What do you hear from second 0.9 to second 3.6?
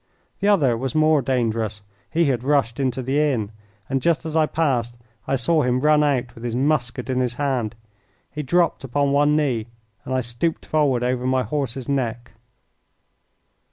more dangerous. He had rushed into the inn,